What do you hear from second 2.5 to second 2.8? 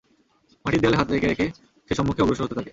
থাকে।